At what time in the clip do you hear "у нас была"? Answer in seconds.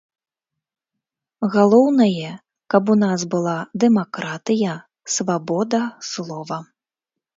2.95-3.55